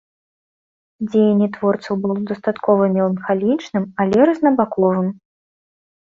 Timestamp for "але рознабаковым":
4.05-5.07